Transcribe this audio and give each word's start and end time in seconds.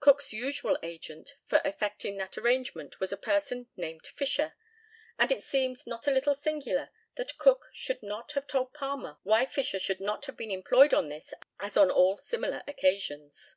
Cook's 0.00 0.32
usual 0.32 0.78
agent 0.82 1.34
for 1.44 1.60
effecting 1.62 2.16
that 2.16 2.38
arrangement 2.38 2.98
was 2.98 3.12
a 3.12 3.16
person 3.18 3.68
named 3.76 4.06
Fisher, 4.06 4.54
and 5.18 5.30
it 5.30 5.42
seems 5.42 5.86
not 5.86 6.06
a 6.06 6.10
little 6.10 6.34
singular 6.34 6.88
that 7.16 7.36
Cook 7.36 7.66
should 7.74 8.02
not 8.02 8.32
have 8.32 8.46
told 8.46 8.72
Palmer 8.72 9.18
why 9.22 9.44
Fisher 9.44 9.78
should 9.78 10.00
not 10.00 10.24
have 10.24 10.36
been 10.38 10.50
employed 10.50 10.94
on 10.94 11.10
this 11.10 11.34
as 11.60 11.76
on 11.76 11.90
all 11.90 12.16
similar 12.16 12.62
occasions. 12.66 13.56